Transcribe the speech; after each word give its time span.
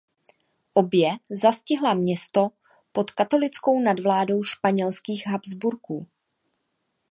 Obě 0.73 1.11
zastihla 1.31 1.93
město 1.93 2.49
pod 2.91 3.11
katolickou 3.11 3.79
nadvládou 3.79 4.43
španělských 4.43 5.23
Habsburků. 5.27 6.07